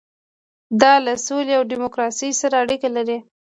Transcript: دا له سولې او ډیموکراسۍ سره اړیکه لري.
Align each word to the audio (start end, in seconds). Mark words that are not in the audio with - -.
دا 0.81 0.93
له 1.05 1.13
سولې 1.25 1.53
او 1.57 1.63
ډیموکراسۍ 1.71 2.31
سره 2.41 2.55
اړیکه 2.63 2.87
لري. 2.97 3.17